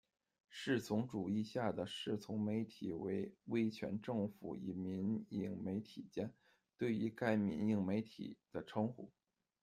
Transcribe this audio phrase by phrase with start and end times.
[0.49, 6.33] 侍从主义下的侍从媒体为威权政府与民营媒体间，
[6.75, 9.11] 对于该民营媒体的称呼。